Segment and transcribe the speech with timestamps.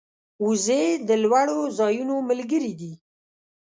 [0.45, 2.93] وزې د لوړو ځایونو ملګرې دي